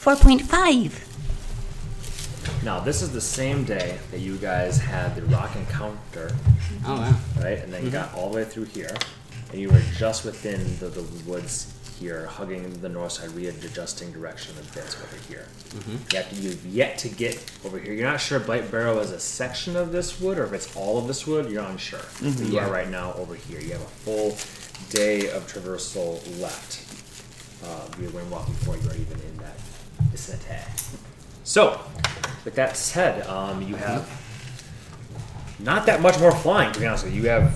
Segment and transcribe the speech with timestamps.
[0.00, 2.64] 4.5.
[2.64, 6.32] Now, this is the same day that you guys had the rock encounter,
[6.86, 7.14] Oh wow.
[7.42, 7.58] right?
[7.58, 7.98] And then you mm-hmm.
[7.98, 8.96] got all the way through here,
[9.50, 14.54] and you were just within the, the woods here, hugging the north side, readjusting direction
[14.58, 15.46] a bit over here.
[16.10, 17.92] You have to, you've yet to get over here.
[17.92, 20.96] You're not sure Blight Barrow is a section of this wood or if it's all
[20.96, 21.50] of this wood.
[21.50, 22.00] You're unsure.
[22.22, 22.66] But you Yeah.
[22.66, 23.60] are right now over here.
[23.60, 24.30] You have a full
[24.88, 26.86] day of traversal left.
[27.62, 29.58] Uh, you're when walking before you're even in that
[30.10, 30.44] vicinity.
[31.44, 31.80] So,
[32.44, 34.08] with that said, um, you have
[35.58, 36.72] not that much more flying.
[36.72, 37.54] To be honest with you, you have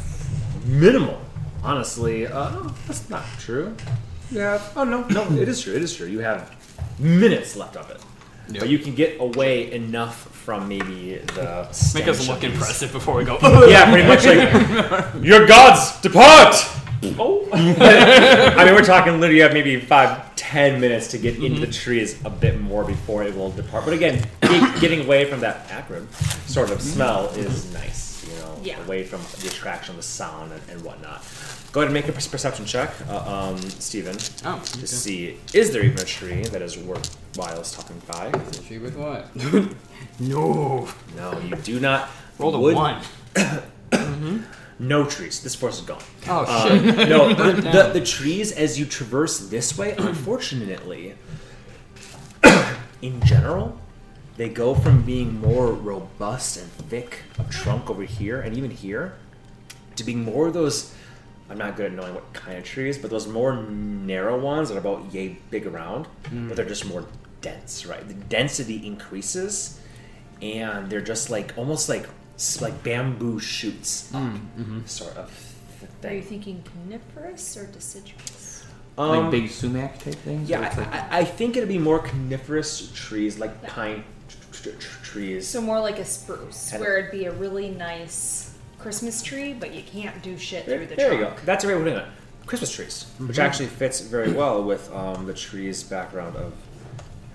[0.67, 1.21] minimal.
[1.63, 3.75] Honestly, uh, that's not true.
[4.31, 5.75] You have oh no, no, it is true.
[5.75, 6.07] It is true.
[6.07, 6.55] You have
[6.99, 8.01] minutes left of it,
[8.51, 8.61] Yep.
[8.61, 13.25] but you can get away enough from maybe the Make us look impressive before we
[13.25, 13.39] go.
[13.69, 16.55] Yeah, pretty much like your gods depart.
[17.19, 19.37] Oh, I mean, we're talking literally.
[19.37, 23.23] You have maybe five, ten minutes to get into the trees a bit more before
[23.25, 23.85] it will depart.
[23.85, 26.13] But again, get- getting away from that acrid
[26.47, 28.13] sort of smell is nice.
[28.29, 28.83] You know, Yeah.
[28.85, 31.23] away from the attraction of the sound and, and whatnot.
[31.73, 35.73] Go ahead and make a per- perception check, uh, um, Stephen, Oh, to see is
[35.73, 38.33] there even a tree that is worthwhile stopping by.
[38.67, 39.29] She with what?
[40.21, 40.89] no.
[41.17, 42.09] No, you do not.
[42.39, 43.03] Rolled a one.
[44.79, 45.43] No trees.
[45.43, 46.03] This forest is gone.
[46.29, 47.09] Oh Uh, shit.
[47.09, 51.15] no, the, the, the trees as you traverse this way, unfortunately,
[53.03, 53.79] in general,
[54.37, 59.15] they go from being more robust and thick of trunk over here and even here
[59.97, 60.95] to being more of those.
[61.51, 64.77] I'm not good at knowing what kind of trees, but those more narrow ones that
[64.77, 67.05] are about yay big around, but they're just more
[67.43, 68.07] dense, right?
[68.09, 69.79] The density increases,
[70.41, 72.09] and they're just like almost like
[72.61, 74.33] like bamboo shoots up,
[74.87, 75.31] sort of
[76.05, 78.65] Are you thinking coniferous or deciduous?
[78.97, 80.49] Um, like big sumac type things.
[80.49, 84.37] Yeah, where like- I, I, I think it'd be more coniferous trees like pine tr-
[84.71, 85.49] tr- tr- trees.
[85.49, 89.73] So more like a spruce, And- where it'd be a really nice Christmas tree, but
[89.75, 91.05] you can't do shit there through the tree.
[91.05, 91.33] there you go.
[91.45, 92.47] That's a great way of putting it.
[92.47, 96.53] Christmas trees, which actually fits very well with um, the trees background of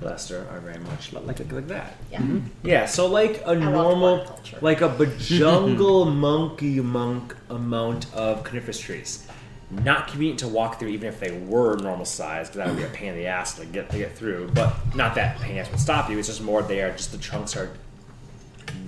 [0.01, 1.95] Leicester are very much li- like like that.
[2.11, 2.19] Yeah.
[2.19, 2.67] Mm-hmm.
[2.67, 9.27] Yeah, so like a normal, like a bajungle monkey monk amount of coniferous trees.
[9.71, 12.83] Not convenient to walk through, even if they were normal size, because that would be
[12.83, 14.49] a pain in the ass to get to get through.
[14.53, 16.17] But not that pain in the ass would stop you.
[16.17, 16.91] It's just more there.
[16.91, 17.69] just the trunks are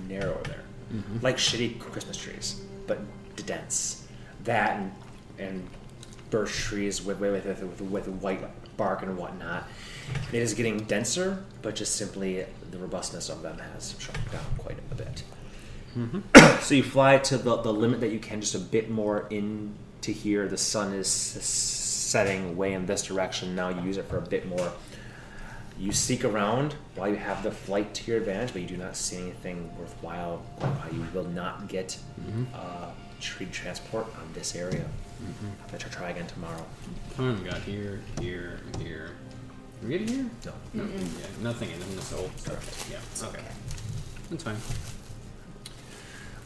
[0.08, 0.62] narrower there,
[0.92, 1.18] mm-hmm.
[1.22, 2.98] like shitty Christmas trees, but
[3.46, 4.06] dense.
[4.44, 4.92] That and
[5.38, 5.68] and
[6.30, 8.42] birch trees with with with, with, with white
[8.76, 9.68] bark and whatnot.
[10.32, 14.78] It is getting denser, but just simply the robustness of them has shrunk down quite
[14.90, 15.22] a bit.
[15.96, 16.60] Mm-hmm.
[16.62, 20.12] so you fly to the, the limit that you can, just a bit more into
[20.12, 20.48] here.
[20.48, 23.54] The sun is setting way in this direction.
[23.54, 24.72] Now you use it for a bit more.
[25.78, 28.96] You seek around while you have the flight to your advantage, but you do not
[28.96, 30.44] see anything worthwhile.
[30.60, 30.68] by.
[30.92, 32.44] You will not get mm-hmm.
[32.54, 34.84] uh, tree transport on this area.
[35.22, 35.72] Mm-hmm.
[35.72, 36.64] I'll try, try again tomorrow.
[37.18, 39.12] We got here, here, here?
[39.82, 40.30] Did we get here?
[40.44, 40.52] No.
[40.74, 40.84] No.
[40.84, 42.88] Yeah, nothing in this whole stuff.
[42.90, 43.28] Yeah.
[43.28, 43.42] Okay.
[44.30, 44.56] That's fine.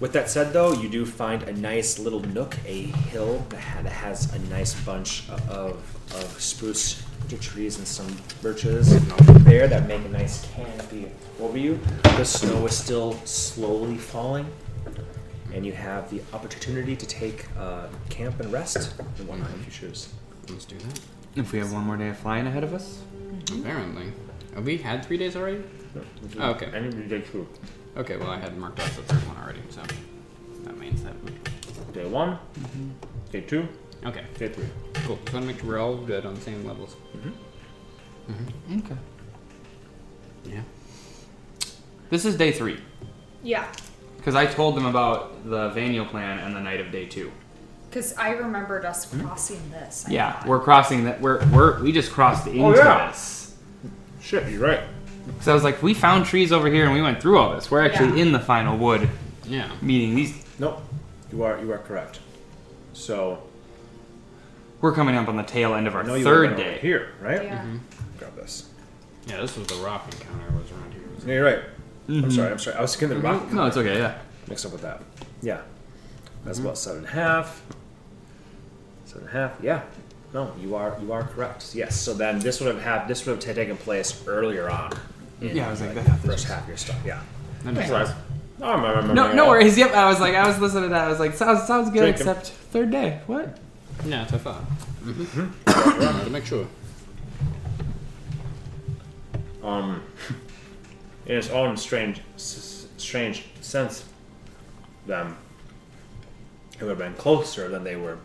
[0.01, 3.83] With that said, though, you do find a nice little nook, a hill that ha-
[3.83, 5.79] that has a nice bunch of,
[6.15, 7.03] of spruce
[7.41, 8.07] trees and some
[8.41, 8.89] birches
[9.45, 11.11] there that make a nice canopy
[11.41, 11.79] over you.
[12.03, 14.47] The snow is still slowly falling,
[15.53, 19.89] and you have the opportunity to take uh, camp and rest and whatnot if you
[19.89, 20.09] choose.
[20.49, 21.01] Let's do that.
[21.37, 23.61] If we have one more day of flying ahead of us, mm-hmm.
[23.61, 24.13] Apparently.
[24.55, 25.63] Have we had three days already?
[26.39, 26.71] Oh, okay.
[26.73, 27.47] And you day two.
[27.97, 29.83] Okay, well, I had marked off the third one already, so
[30.65, 31.15] that means that.
[31.93, 32.91] Day one, mm-hmm.
[33.31, 33.69] day two,
[34.05, 34.67] Okay, day three.
[35.05, 35.17] cool.
[35.17, 36.97] Just want to make sure we're all good on the same levels.
[37.17, 38.79] Mm-hmm.
[38.81, 38.97] okay.
[40.45, 40.61] Yeah.
[42.11, 42.79] This is day three
[43.43, 43.67] Yeah,
[44.17, 47.33] because I told them about the Vaniel plan and the night of day two.
[47.97, 49.23] Because I remembered us hmm?
[49.23, 50.05] crossing this.
[50.07, 50.47] I Yeah, thought.
[50.47, 51.19] we're crossing that.
[51.19, 53.09] We're we're we just crossed oh, into yeah.
[53.09, 53.55] this.
[54.21, 54.81] Shit, you're right.
[55.41, 57.71] So I was like, we found trees over here and we went through all this.
[57.71, 58.27] We're actually Yeah.
[58.27, 59.09] in the final wood
[59.45, 59.71] Yeah.
[59.81, 60.45] meeting these.
[60.59, 60.83] Nope,
[61.33, 62.21] you are you are correct.
[62.93, 63.43] So
[64.83, 66.71] We're coming up on the tail end of our I know you third gonna day.
[66.72, 67.45] over here, right?
[67.45, 67.59] Yeah.
[67.63, 67.78] Mm-hmm.
[68.19, 68.69] Grab this.
[69.27, 71.03] Yeah, this was the rock encounter was around here.
[71.25, 71.60] No, you're right.
[72.09, 72.31] I'm mm-hmm.
[72.31, 72.53] sorry.
[72.53, 72.77] I'm sorry.
[72.77, 73.45] I was thinking the mm-hmm.
[73.47, 73.97] rock No, it's okay.
[73.97, 74.19] Yeah.
[74.48, 75.01] mixed up with that.
[75.41, 75.63] Yeah,
[76.45, 77.63] that's about seven and a half.
[79.16, 79.57] Seven and a half.
[79.63, 79.83] Yeah.
[80.34, 81.74] No, you are you are correct.
[81.74, 81.98] Yes.
[81.98, 84.92] So then this would have had this would have ta- taken place earlier on.
[85.41, 86.97] In, Yeah, I was like, the that- first half of your stuff.
[87.04, 87.21] Yeah.
[87.65, 88.07] That makes Right.
[88.07, 88.18] sense.
[88.60, 89.15] Oh, I remember.
[89.15, 89.77] No, no worries.
[89.77, 91.04] Yep, I was like, I was listening to that.
[91.04, 92.28] I was like, sounds sounds good, Drink 'em.
[92.28, 93.21] except third day.
[93.27, 93.59] What?
[94.04, 94.65] Yeah, that's what I thought.
[95.04, 96.24] Mm-hmm.
[96.24, 96.66] to make sure.
[99.62, 100.03] Um,
[101.27, 104.04] in its own strange, s- strange sense,
[105.07, 105.36] then
[106.78, 108.19] it would have been closer than they were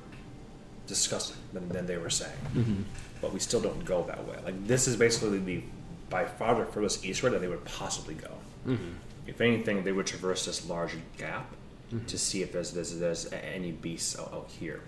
[0.88, 2.38] discussing, than, than they were saying.
[2.54, 2.82] Mm-hmm.
[3.22, 4.38] But we still don't go that way.
[4.44, 5.64] Like this is basically the
[6.10, 8.32] by far the furthest eastward that they would possibly go.
[8.68, 8.92] Mm-hmm.
[9.28, 11.52] If anything, they would traverse this large gap
[11.94, 12.06] mm-hmm.
[12.06, 14.82] to see if there's there's, there's any beasts out, out here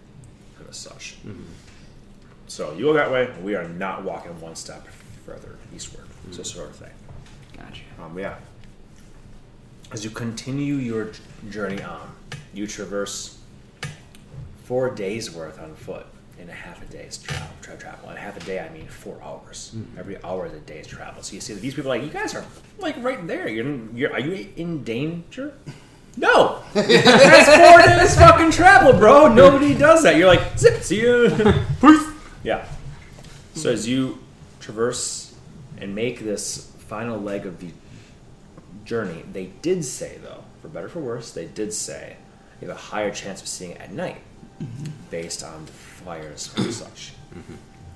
[0.59, 1.15] and as such.
[2.47, 3.31] So you go that way.
[3.41, 4.85] We are not walking one step
[5.25, 6.07] further eastward.
[6.31, 6.91] So sort of thing.
[7.55, 7.83] Gotcha.
[8.01, 8.35] Um, yeah.
[9.91, 11.11] As you continue your
[11.49, 12.15] journey on,
[12.53, 13.39] you traverse
[14.73, 16.03] four days worth on foot
[16.39, 17.47] in a half a day's travel.
[17.61, 18.09] Tra- travel.
[18.09, 19.69] And half a day, I mean four hours.
[19.71, 19.99] Hmm.
[19.99, 21.21] Every hour is a day's travel.
[21.21, 22.43] So you see these people are like, you guys are
[22.79, 23.47] like right there.
[23.47, 25.53] You're, you're are you in danger?
[26.17, 29.31] No, that's four days fucking travel, bro.
[29.31, 30.15] Nobody does that.
[30.15, 31.29] You're like, zip, see you.
[32.43, 32.65] Yeah.
[33.53, 34.17] So as you
[34.59, 35.35] traverse
[35.77, 37.69] and make this final leg of the
[38.85, 42.17] journey, they did say though, for better or for worse, they did say
[42.59, 44.17] you have a higher chance of seeing it at night
[45.09, 47.13] based on the fires and such.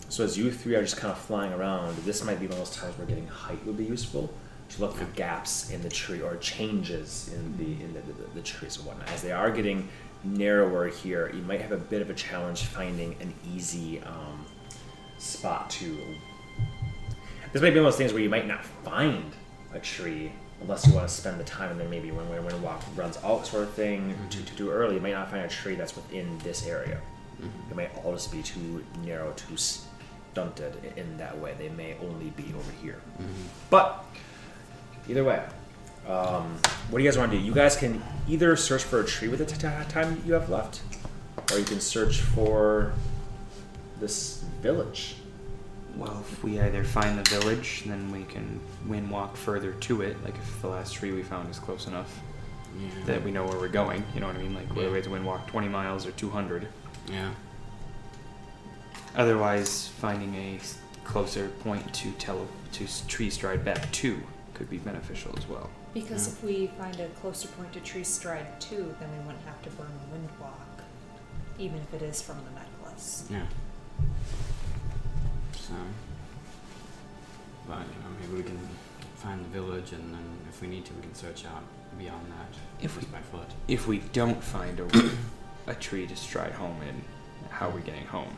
[0.09, 2.65] So as you three are just kind of flying around, this might be one of
[2.65, 4.33] those times where getting height would be useful
[4.69, 8.42] to look for gaps in the tree or changes in the in the, the, the
[8.42, 9.09] trees and whatnot.
[9.09, 9.88] As they are getting
[10.24, 14.45] narrower here, you might have a bit of a challenge finding an easy um,
[15.18, 15.98] spot to.
[17.53, 19.31] This might be one of those things where you might not find
[19.74, 20.31] a tree
[20.62, 22.83] unless you want to spend the time and then maybe when when, when a walk
[22.95, 24.30] runs out sort of thing mm-hmm.
[24.30, 27.00] to, to do early, you might not find a tree that's within this area.
[27.42, 27.71] Mm-hmm.
[27.71, 31.54] It might all just be too narrow, too stunted in that way.
[31.57, 33.01] They may only be over here.
[33.19, 33.48] Mm-hmm.
[33.69, 34.04] But
[35.07, 35.44] either way,
[36.07, 36.57] um,
[36.89, 37.44] what do you guys want to do?
[37.44, 40.50] You guys can either search for a tree with the t- t- time you have
[40.50, 40.81] left,
[41.51, 42.94] or you can search for
[44.00, 45.17] this village.
[45.98, 50.24] Well, if we either find the village, then we can wind walk further to it.
[50.24, 52.20] Like if the last tree we found is close enough
[52.80, 52.90] Yeah.
[53.06, 54.04] that we know where we're going.
[54.14, 54.54] You know what I mean?
[54.54, 54.90] Like whether Yeah.
[54.90, 56.68] we have to wind walk 20 miles or 200.
[57.10, 57.32] yeah.
[59.16, 60.60] Otherwise, finding a
[61.04, 64.22] closer point to tele to tree stride back to
[64.54, 65.70] could be beneficial as well.
[65.94, 69.60] Because if we find a closer point to Tree Stride 2, then we wouldn't have
[69.64, 70.84] to burn Windwalk,
[71.58, 73.26] even if it is from the necklace.
[73.32, 73.46] Yeah.
[75.68, 75.74] So,
[77.68, 78.60] but you know, maybe we can
[79.16, 81.64] find the village, and then if we need to, we can search out
[81.98, 82.58] beyond that.
[82.84, 83.48] If we- by foot.
[83.68, 85.12] If we don't find a,
[85.68, 87.02] a tree to stride home in,
[87.50, 88.34] how are we getting home?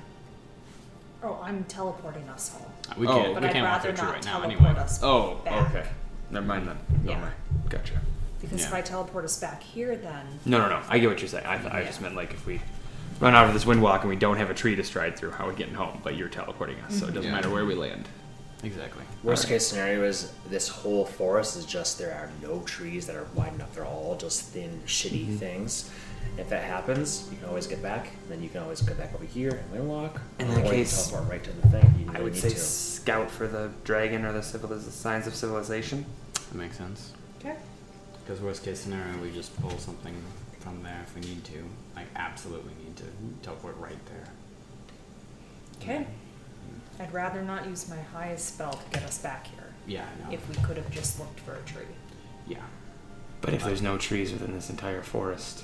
[1.21, 2.71] Oh, I'm teleporting us home.
[2.89, 3.33] Uh, We Oh, can't.
[3.33, 4.79] But we I'd can't walk rather through not right now teleport anyway.
[4.81, 5.69] us Oh, back.
[5.75, 5.89] okay.
[6.31, 6.77] Never mind then.
[7.03, 7.19] No, Yeah.
[7.19, 7.31] my-
[7.69, 7.99] Gotcha.
[8.39, 8.77] Because if Yeah.
[8.77, 10.81] I teleport us back here, then No, no, no.
[10.87, 11.45] I get what you're saying.
[11.45, 12.61] I, th- I just meant like if we
[13.19, 15.31] run out of this wind walk and we don't have a tree to stride through,
[15.31, 15.99] how are we getting home?
[16.03, 17.35] But you're teleporting us, so it doesn't Yeah.
[17.35, 18.07] matter where we land.
[18.63, 19.03] Exactly.
[19.23, 19.55] Worst Alright.
[19.59, 23.53] case scenario is this whole forest is just there are no trees that are wide
[23.53, 23.73] enough.
[23.73, 25.37] They're all just thin, shitty mm-hmm.
[25.37, 25.89] things.
[26.37, 28.11] If that happens, you can always get back.
[28.29, 30.19] Then you can always get back over here and then walk.
[30.39, 31.93] In or that you case, teleport right to the thing.
[32.01, 32.55] if You I would need say to.
[32.59, 36.05] scout for the dragon or the civiliz- signs of civilization.
[36.33, 37.13] That makes sense.
[37.39, 37.55] okay.
[38.25, 40.13] Because worst case scenario, we just pull something
[40.59, 41.63] from there if we need to.
[41.99, 43.03] Like absolutely need to
[43.41, 44.27] teleport right there.
[45.81, 46.07] Okay.
[46.99, 49.65] I'd rather not use my highest spell to get us back here.
[49.87, 50.33] Yeah, I know.
[50.33, 51.83] If we could have just looked for a tree.
[52.47, 52.57] yeah.
[53.41, 55.63] But if there's no trees within this entire forest,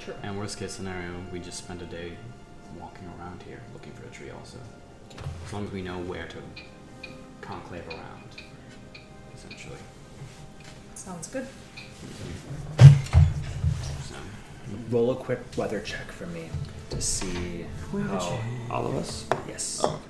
[0.00, 0.14] True.
[0.22, 2.12] And worst case scenario, we just spend a day
[2.78, 4.58] walking around here looking for a tree also.
[5.44, 6.36] As long as we know where to
[7.40, 8.42] conclave around,
[9.34, 9.76] essentially.
[10.94, 11.46] Sounds good.
[11.46, 12.87] Mm-hmm.
[14.68, 16.48] So, Roll a quick weather check for me
[16.90, 18.38] to see how.
[18.70, 19.26] all of us.
[19.46, 19.80] Yes.
[19.84, 20.00] Oh.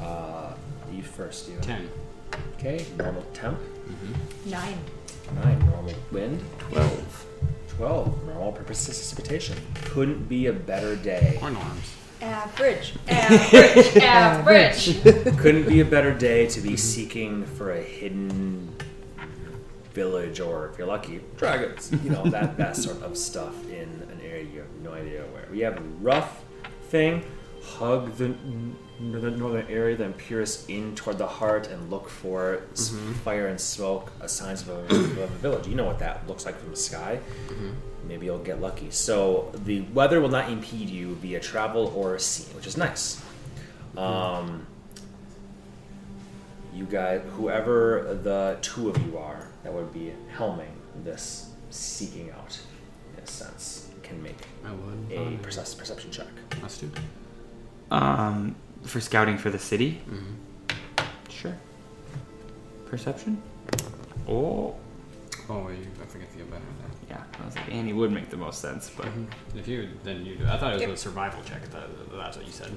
[0.00, 0.54] Uh,
[0.92, 1.62] you first, Steven.
[1.62, 1.88] 10.
[2.58, 2.84] Okay.
[2.98, 3.58] Normal temp.
[3.58, 4.50] Mm-hmm.
[4.50, 4.78] Nine.
[5.42, 5.58] Nine.
[5.70, 6.42] Normal wind.
[6.58, 7.26] Twelve.
[7.68, 8.26] Twelve.
[8.26, 9.56] Normal precipitation.
[9.86, 11.38] Couldn't be a better day.
[11.42, 11.94] Or norms.
[12.22, 12.94] Average.
[13.08, 13.96] Average.
[13.98, 15.02] average.
[15.38, 18.74] Couldn't be a better day to be seeking for a hidden
[19.96, 21.90] village or, if you're lucky, dragons.
[22.04, 25.48] You know, that, that sort of stuff in an area you have no idea where.
[25.50, 26.44] We have a rough
[26.90, 27.24] thing.
[27.78, 28.28] Hug the,
[29.00, 33.12] northern area, then pierce in toward the heart and look for s- mm-hmm.
[33.26, 35.66] fire and smoke, a signs of a, of a village.
[35.66, 37.18] You know what that looks like from the sky.
[37.48, 37.70] Mm-hmm.
[38.06, 38.90] Maybe you'll get lucky.
[38.90, 43.06] So the weather will not impede you via travel or sea, which is nice.
[43.16, 43.98] Mm-hmm.
[43.98, 44.66] Um,
[46.76, 50.72] you guys, whoever the two of you are that would be helming
[51.04, 52.58] this seeking out,
[53.16, 55.10] in a sense, can make I would.
[55.12, 55.38] a fine.
[55.38, 56.26] perce- perception check.
[56.62, 56.90] Us two.
[57.90, 60.00] Um, for scouting for the city.
[60.08, 60.32] Mm-hmm.
[62.86, 63.42] Perception?
[64.28, 64.74] Oh.
[65.48, 67.16] Oh, you, I forget to get better at that.
[67.34, 69.06] Yeah, I was like, Annie would make the most sense, but
[69.56, 70.46] If you, then you do.
[70.46, 70.90] I thought it was Yep.
[70.90, 71.62] a survival check.
[71.62, 72.70] I thought that's what you said.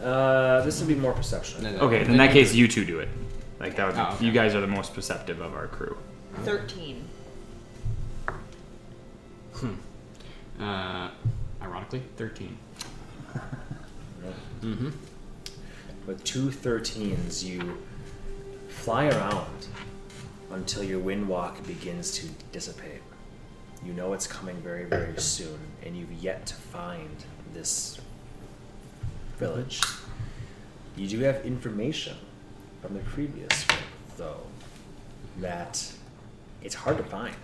[0.00, 1.64] Uh, this would be more perception.
[1.64, 1.78] No, no.
[1.80, 2.04] okay.
[2.04, 3.08] In that case, you two do it.
[3.60, 3.94] Like that would.
[3.94, 4.24] Be, Oh, okay.
[4.24, 5.96] You guys are the most perceptive of our crew.
[6.42, 7.04] Thirteen.
[10.58, 11.10] Uh,
[11.62, 12.56] ironically, 13.
[14.62, 14.90] mm-hmm.
[16.06, 17.78] With two 13s, you
[18.68, 19.68] fly around
[20.50, 23.00] until your wind walk begins to dissipate.
[23.82, 27.24] You know it's coming very, very soon, and you've yet to find
[27.54, 27.98] this
[29.38, 29.80] village.
[30.96, 32.16] You do have information
[32.80, 33.78] from the previous one,
[34.16, 34.40] though,
[35.38, 35.92] that
[36.62, 37.34] it's hard to find.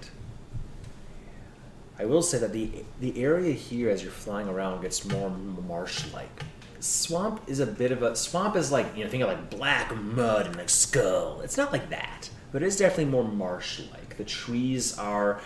[1.98, 6.44] I will say that the the area here, as you're flying around, gets more marsh-like.
[6.80, 9.94] Swamp is a bit of a swamp is like you know think of like black
[9.96, 11.40] mud and like skull.
[11.40, 14.18] It's not like that, but it is definitely more marsh-like.
[14.18, 15.40] The trees are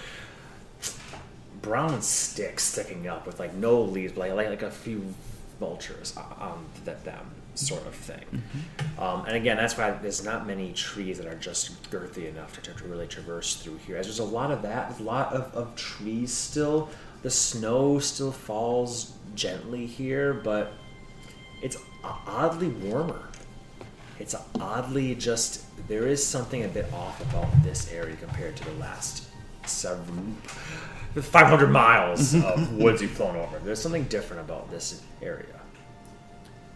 [1.62, 5.14] brown sticks sticking up with like no leaves, but like like, a few
[5.60, 8.42] vultures on that them sort of thing.
[8.98, 12.72] Um, and again, that's why there's not many trees that are just girthy enough to,
[12.72, 13.96] to really traverse through here.
[13.96, 16.88] As there's a lot of that, a lot of, of trees still.
[17.22, 20.72] The snow still falls gently here, but
[21.62, 23.28] it's oddly warmer.
[24.18, 28.72] It's oddly just there is something a bit off about this area compared to the
[28.72, 29.28] last
[29.66, 30.16] several
[31.14, 33.58] 500 miles of woods you've flown over.
[33.58, 35.59] There's something different about this area.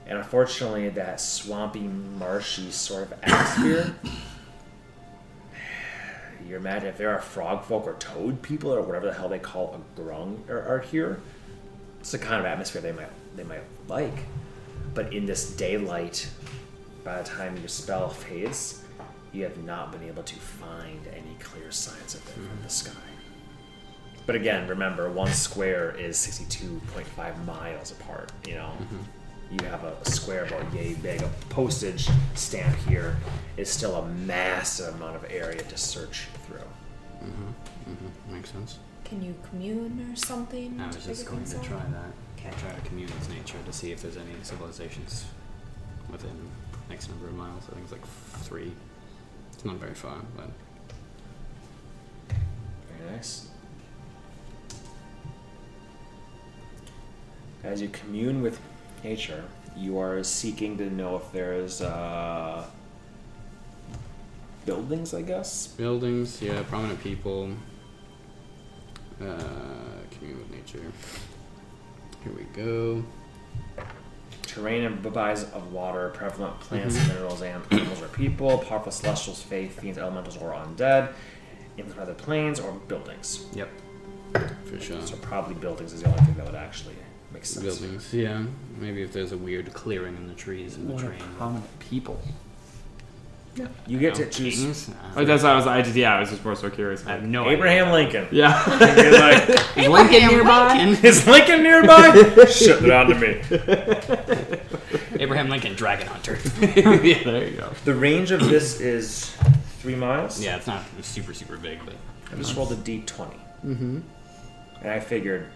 [0.07, 3.95] And unfortunately, that swampy, marshy sort of atmosphere.
[6.47, 9.39] You imagine if there are frog folk or toad people or whatever the hell they
[9.39, 11.23] call a grung are, are here.
[12.01, 14.27] It's the kind of atmosphere they might they might like.
[14.93, 16.29] But in this daylight,
[17.03, 18.85] by the time your spell fades,
[19.33, 22.69] you have not been able to find any clear signs of it from the hmm.
[22.69, 22.93] sky.
[24.27, 28.33] But again, remember, one square is 62.5 miles apart.
[28.47, 29.03] You know, mm-hmm.
[29.61, 31.23] You have a, a square about yay big.
[31.23, 33.17] A postage stamp here
[33.57, 36.59] is still a massive amount of area to search through.
[37.25, 37.91] Mm-hmm.
[37.93, 38.35] Mm-hmm.
[38.35, 38.79] Makes sense.
[39.05, 40.81] Can you commune or something?
[40.81, 41.93] I was to just figure going to things try out?
[41.93, 42.13] that.
[42.39, 42.51] Okay.
[42.61, 45.25] Try to commune with nature to see if there's any civilizations
[46.11, 46.37] within
[46.91, 47.65] X number of miles.
[47.71, 48.07] I think it's like
[48.43, 48.73] three.
[49.53, 50.51] It's not very far, but
[52.99, 53.49] Very nice.
[57.63, 58.61] As you commune with
[59.05, 59.45] nature,
[59.77, 62.65] you are seeking to know if there's uh,
[64.67, 65.67] buildings, I guess.
[65.69, 67.51] buildings, yeah, prominent people.
[69.21, 69.27] Uh,
[70.11, 70.83] commune with nature.
[72.25, 73.05] Here we go.
[74.43, 79.81] Terrain and bodies of water, prevalent plants, minerals, and animals or people, powerful celestials, faith,
[79.81, 81.13] fiends, elementals, or undead,
[81.77, 83.47] influenced by the planes or buildings.
[83.53, 83.69] Yep.
[84.65, 85.01] For sure.
[85.03, 86.95] So probably buildings is the only thing that would actually
[87.35, 87.65] make sense.
[87.65, 88.43] Buildings, yeah.
[88.79, 91.21] Maybe if there's a weird clearing in the trees in the What are train.
[91.37, 92.21] prominent people?
[93.57, 93.69] Yeah.
[93.87, 94.89] You get to choose kings?
[94.89, 95.67] Uh, Oh, that's why I was.
[95.69, 96.17] I just yeah.
[96.17, 97.07] I was just more so curious.
[97.07, 98.27] I have no Abraham Lincoln.
[98.33, 98.61] Yeah.
[99.01, 100.77] You're like, Is Lincoln nearby?
[101.05, 102.11] Is Lincoln nearby?
[102.47, 103.41] Shut it on to me.
[105.21, 106.37] Abraham Lincoln, dragon hunter.
[106.61, 107.73] yeah, there you go.
[107.85, 109.37] The range of this is
[109.79, 110.43] three miles.
[110.43, 111.95] yeah, it's not super super big, but
[112.33, 113.05] I just rolled a d20.
[113.07, 114.01] mm-hmm.
[114.81, 115.47] And I figured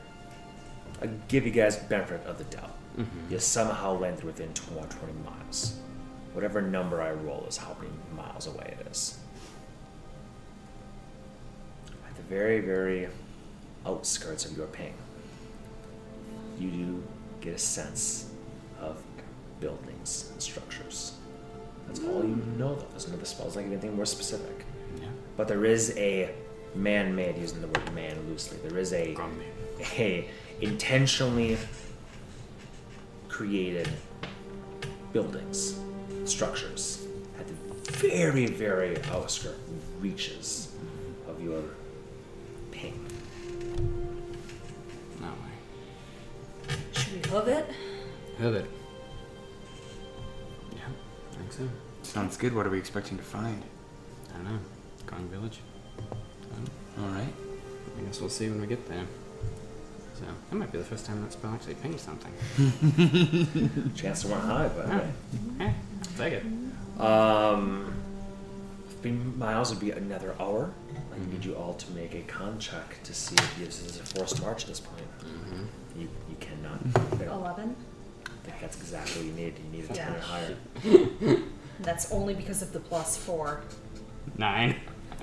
[1.01, 2.77] I'd give you guys benefit of the doubt.
[2.99, 3.33] Mm-hmm.
[3.33, 5.79] You somehow landed within 20, 20 miles.
[6.33, 9.19] Whatever number I roll is how many miles away it is.
[12.09, 13.09] At the very, very
[13.87, 14.95] outskirts of your ping,
[16.59, 17.03] you do
[17.41, 18.31] get a sense
[18.81, 19.03] of
[19.61, 21.13] buildings and structures.
[21.87, 22.87] That's all you know, though.
[22.91, 24.65] There's no spells like anything more specific.
[25.01, 25.09] yeah.
[25.37, 26.31] But there is a
[26.75, 28.59] man-made, using the word man loosely.
[28.59, 29.17] There is a
[29.99, 30.29] a
[30.61, 31.59] intentionally
[33.29, 33.89] created
[35.13, 35.79] buildings,
[36.25, 37.07] structures
[37.39, 39.57] at the very, very outskirt
[40.01, 40.73] reaches
[41.29, 41.63] of your
[42.71, 43.07] ping.
[45.21, 46.75] No way.
[46.93, 47.67] Should we hoof it?
[48.39, 48.67] Have it.
[50.73, 50.79] Yeah,
[51.33, 51.69] I think so.
[52.03, 52.55] Sounds good.
[52.55, 53.63] What are we expecting to find?
[54.31, 54.59] I don't know.
[55.07, 55.61] Gong Village.
[56.99, 57.33] All right.
[57.99, 59.07] I guess we'll see when we get there.
[60.19, 62.33] So that might be the first time that spell actually pinged something.
[63.95, 65.11] Chance to run high, by the way.
[65.61, 65.73] Eh,
[66.17, 67.01] take it.
[67.01, 67.95] Um,
[69.01, 70.73] three miles would be another hour.
[71.15, 74.03] I need you all to make a con check to see if this is a
[74.05, 75.03] forced march at this point.
[75.21, 76.01] Mm-hmm.
[76.01, 76.81] You you cannot
[77.19, 77.35] fail.
[77.35, 77.77] Eleven.
[78.27, 79.55] I think that's exactly what you need.
[79.73, 80.17] You need a ten Yeah.
[80.17, 80.57] or higher.
[81.81, 83.61] That's only because of the plus four.
[84.37, 84.75] Nine.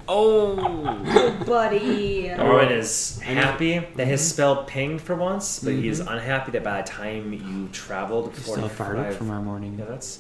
[0.08, 1.44] Oh!
[1.46, 2.30] Buddy.
[2.38, 6.12] Norman is happy that his spell pinged for once, but he's Mhm.
[6.14, 8.88] unhappy that by the time you traveled Still 45...
[8.98, 9.76] farted from our morning.
[9.80, 10.20] Yeah, that's...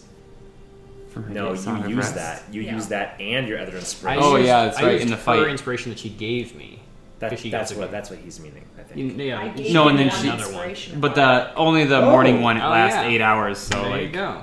[1.11, 2.43] From her No, you of use that.
[2.51, 2.73] You Yeah.
[2.75, 4.21] use that and your other inspiration.
[4.23, 5.47] Oh, used- yeah, that's I right, used in the Her fight.
[5.47, 6.79] inspiration that she gave me.
[7.19, 7.91] That, 'cause she that's got to what go.
[7.93, 8.99] that's what he's meaning, I think.
[9.17, 11.85] You- yeah, I you- gave No, you and then one she- inspiration But the only
[11.85, 12.09] the Oh.
[12.11, 13.07] morning one Oh, lasts yeah.
[13.07, 14.41] eight hours, so there like you go.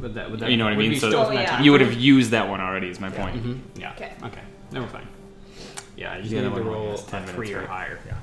[0.00, 0.94] Would that, would that, You know what I mean?
[0.98, 1.62] So still Oh, from that yeah.
[1.62, 2.88] you would have used that one already.
[2.88, 3.36] Is my point.
[3.44, 3.58] Mhm.
[3.78, 3.92] Yeah.
[3.92, 4.10] Okay.
[4.24, 4.40] Okay.
[4.72, 5.06] Never mind.
[5.96, 7.98] Yeah, I just The other need to roll has 10 a three or higher.
[8.06, 8.14] Yeah.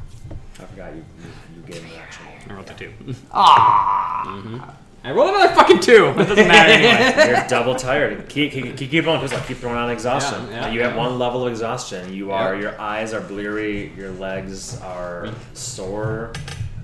[0.59, 1.29] I forgot you, you,
[1.61, 2.91] you gave me an actual I rolled a two.
[3.31, 4.75] Ah.
[5.03, 6.07] I rolled another fucking two.
[6.17, 7.27] It doesn't matter anyway.
[7.37, 8.27] You're double tired.
[8.29, 9.21] Keep, keep, keep, keep going.
[9.21, 10.47] Just like keep throwing on exhaustion.
[10.49, 12.11] Yeah, yeah, you have one level of exhaustion.
[12.13, 12.61] You are Yeah.
[12.61, 16.33] your eyes are bleary, your legs are sore,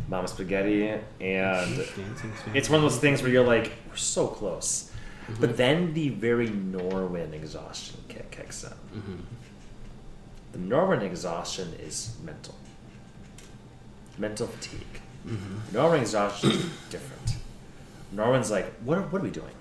[0.10, 0.89] mama spaghetti,
[1.20, 1.84] and
[2.53, 4.91] it's one of those things where you're like, we're so close.
[5.39, 9.00] But then the very Norwind exhaustion kick kicks in.
[9.00, 9.17] Mhm.
[10.53, 12.55] The Norwind exhaustion is mental.
[14.17, 15.01] Mental fatigue.
[15.27, 15.75] Mm-hmm.
[15.75, 17.36] Norwind exhaustion is different.
[18.12, 19.53] Norwind's like, what are, what are we doing?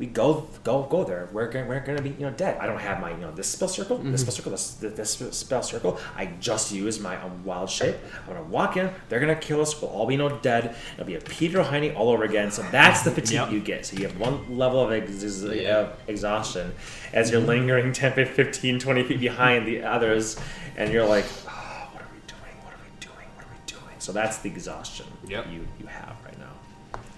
[0.00, 1.28] We go go go there.
[1.30, 2.56] We're gonna, we're gonna be you know dead.
[2.58, 5.62] I don't have my you know this spell circle, this spell circle, this, this spell
[5.62, 5.98] circle.
[6.16, 7.96] I just use my um, wild shape.
[8.26, 8.90] I'm gonna walk in.
[9.10, 9.78] They're gonna kill us.
[9.78, 10.74] We'll all be you know dead.
[10.94, 12.50] It'll be a Peter Heine all over again.
[12.50, 13.50] So that's the fatigue Yep.
[13.52, 13.84] you get.
[13.84, 15.80] So you have one level of ex- Yeah.
[15.80, 16.72] of exhaustion
[17.12, 20.38] as you're lingering 10, 15, 20 feet behind the others,
[20.78, 22.56] and you're like, oh, what are we doing?
[22.64, 23.28] What are we doing?
[23.36, 23.96] What are we doing?
[23.98, 25.48] So that's the exhaustion Yep.
[25.52, 26.54] you you have right now.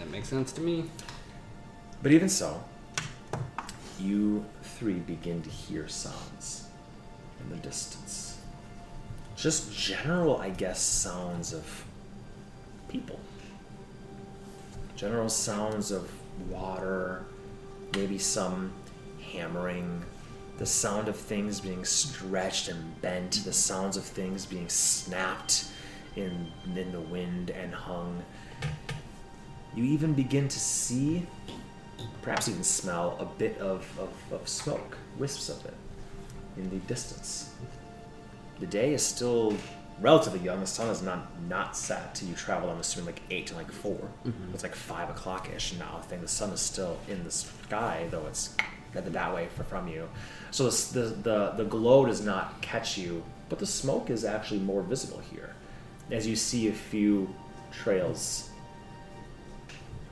[0.00, 0.86] That makes sense to me.
[2.02, 2.60] But even so,
[4.02, 6.68] you three begin to hear sounds
[7.40, 8.38] in the distance.
[9.36, 11.84] Just general, I guess, sounds of
[12.88, 13.18] people.
[14.96, 16.10] General sounds of
[16.48, 17.24] water,
[17.96, 18.72] maybe some
[19.32, 20.04] hammering,
[20.58, 25.66] the sound of things being stretched and bent, the sounds of things being snapped
[26.14, 28.22] in, in the wind and hung.
[29.74, 31.26] You even begin to see
[32.22, 35.74] perhaps even smell a bit of, of, of smoke, wisps of it,
[36.56, 37.54] in the distance.
[38.60, 39.56] The day is still
[40.00, 40.60] relatively young.
[40.60, 42.14] The sun is not not set.
[42.14, 44.54] Till you travel, I'm assuming, like eight to like 4 mm-hmm.
[44.54, 45.98] It's like five o'clock ish now.
[45.98, 48.56] I think the sun is still in the sky, though it's
[48.94, 50.08] that way for, from you.
[50.50, 54.60] So the, the the the glow does not catch you, but the smoke is actually
[54.60, 55.54] more visible here,
[56.10, 57.34] as you see a few
[57.72, 58.50] trails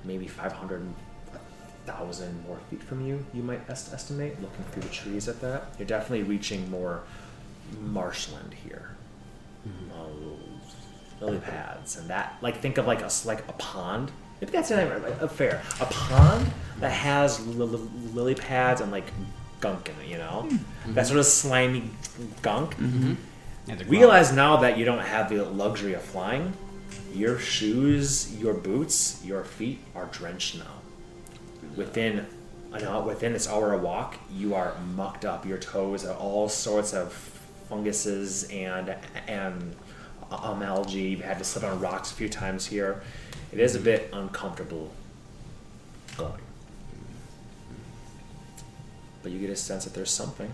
[0.05, 0.83] maybe 500
[1.87, 5.65] 1000 more feet from you you might est- estimate looking through the trees at that.
[5.79, 7.03] You're definitely reaching more
[7.81, 8.91] marshland here.
[9.67, 14.11] Uh, lily pads and that like think of like a like a pond.
[14.41, 15.61] Maybe that's not even a fair.
[15.81, 19.05] A pond that has li- li- lily pads and like
[19.61, 20.49] gunk in it you know?
[20.89, 21.91] That sort of slimy
[22.41, 22.77] gunk.
[23.67, 26.55] The Realize now that you don't have the luxury of flying,
[27.15, 30.75] your shoes, your boots, your feet are drenched now.
[31.77, 32.27] Within
[32.73, 35.47] an hour, within this hour of walk, you are mucked up.
[35.47, 37.13] Your toes are all sorts of
[37.69, 38.95] funguses and
[39.27, 39.77] and
[40.31, 41.01] um, algae.
[41.01, 43.03] You've had to slip on rocks a few times here.
[43.53, 44.93] It is a bit uncomfortable
[46.17, 46.43] going.
[49.23, 50.51] But you get a sense that there's something.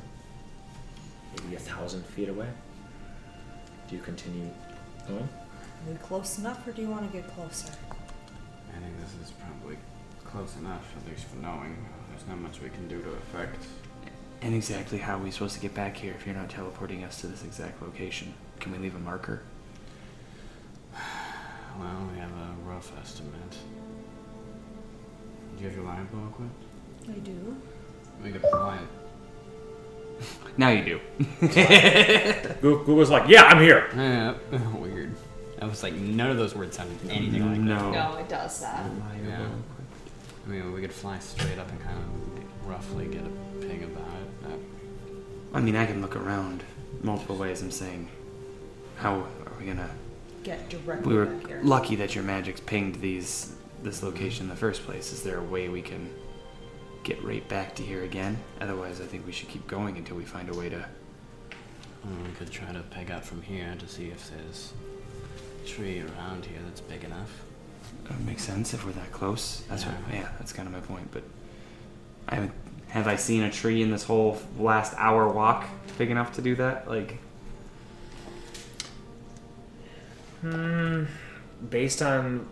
[1.37, 2.49] Maybe a thousand feet away.
[3.89, 4.51] Do you continue
[5.07, 5.23] going?
[5.23, 7.71] Are we close enough, or do you want to get closer?
[7.71, 9.77] I think this is probably
[10.33, 11.77] close enough, at least for knowing.
[12.11, 13.65] There's not much we can do to affect.
[14.43, 17.21] And exactly how are we supposed to get back here if you're not teleporting us
[17.23, 18.35] to this exact location?
[18.61, 19.43] Can we leave a marker?
[21.79, 23.33] Well, we have a rough estimate.
[25.59, 26.65] Do you have your lion bow equipped?
[27.11, 27.55] I do.
[28.25, 30.25] We could fly it.
[30.57, 31.01] Now you do.
[32.63, 33.91] Goo- Google's like, yeah, I'm here.
[33.95, 34.35] Yeah,
[34.79, 35.15] weird.
[35.61, 37.91] I was like, none of those words sounded anything like no.
[37.91, 38.87] No, it does that.
[39.29, 39.47] Yeah.
[40.47, 40.53] That.
[40.53, 44.09] I mean, we could fly straight up and kind of roughly get a ping about
[44.23, 44.43] it.
[44.43, 44.59] That,
[45.53, 46.63] I mean, I can look around
[47.03, 47.63] multiple ways.
[47.63, 48.09] I'm saying,
[48.97, 49.91] how are we gonna?
[50.43, 51.61] Get directly We were back here.
[51.65, 55.13] lucky that your magic's pinged these this location in the first place.
[55.13, 56.09] Is there a way we can
[57.05, 58.39] get right back to here again?
[58.61, 60.87] Otherwise, I think we should keep going until we find a way to.
[62.05, 64.73] well, we could try to peg up from here to see if there's
[65.65, 67.43] a tree around here that's big enough.
[68.05, 69.63] That would make sense if we're that close.
[69.69, 69.95] That's what.
[70.13, 70.21] Yeah.
[70.21, 71.09] Yeah, that's kind of my point.
[71.13, 71.23] But
[72.29, 72.53] I haven't.
[72.89, 75.67] Have I seen a tree in this whole last hour walk
[75.99, 76.89] big enough to do that?
[76.89, 77.19] Like,
[80.43, 81.05] Hmm.
[81.71, 82.49] Based on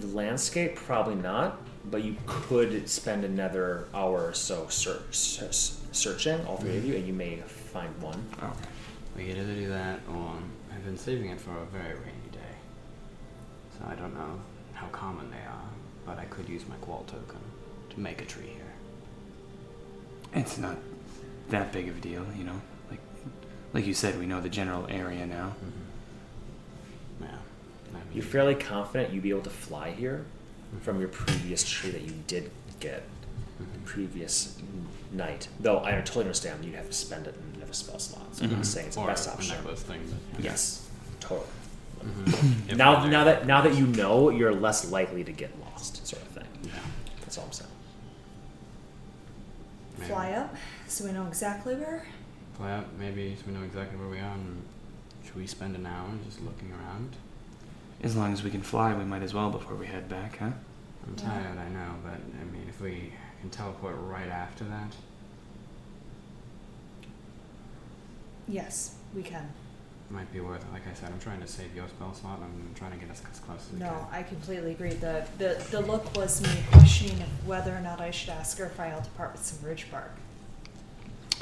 [0.00, 1.58] the landscape, probably not.
[1.90, 5.50] but you could spend another hour or so ser- ser-
[5.92, 8.22] searching, all 3 of you, and you may find one.
[8.42, 8.52] Oh,
[9.16, 10.34] We could either do that or
[10.72, 12.38] I've been saving it for a very rainy day.
[13.78, 14.40] So I don't know
[14.80, 15.68] how common they are,
[16.06, 17.38] but I could use my Quaal token
[17.90, 18.72] to make a tree here.
[20.32, 20.76] it's not
[21.50, 22.60] that big of a deal, you know.
[22.90, 23.00] Like,
[23.72, 25.54] like you said, we know the general area now.
[27.20, 27.26] Yeah.
[27.28, 30.24] I mean, You're fairly confident you'd be able to fly here
[30.82, 33.02] from your previous tree that you did get
[33.58, 34.56] the previous
[35.12, 35.48] night.
[35.58, 38.22] Though I totally understand you'd have to spend it and have a spell slot.
[38.36, 38.56] So I'm Mhm.
[38.58, 39.56] not saying it's the or best option.
[39.56, 40.00] necklace thing.
[40.32, 40.50] But, yeah.
[40.52, 40.86] Yes,
[41.18, 41.48] totally.
[42.02, 42.76] Mhm.
[42.76, 46.28] Now, now that now that you know, you're less likely to get lost, sort of
[46.28, 46.46] thing.
[46.64, 46.70] Yeah.
[47.20, 47.70] That's all I'm saying.
[49.98, 50.10] Maybe.
[50.12, 50.54] Fly up
[50.88, 52.04] so we know exactly where.
[52.56, 54.32] Fly up, maybe, so we know exactly where we are.
[54.34, 54.62] And
[55.24, 57.16] should we spend an hour just looking around?
[58.02, 60.46] As long as we can fly, we might as well before we head back, huh?
[61.06, 61.24] I'm Yeah.
[61.24, 64.94] tired, I know, but I mean, if we can teleport right after that,
[68.48, 69.48] Yes, we can.
[70.10, 70.72] It might be worth it.
[70.72, 72.38] Like I said, I'm trying to save your spell slot.
[72.40, 74.06] And I'm trying to get us as close as we No, can.
[74.10, 74.90] I completely agree.
[74.94, 78.66] The, the the look was me questioning if whether or not I should ask her
[78.66, 80.10] if I'll depart with some ridge bark.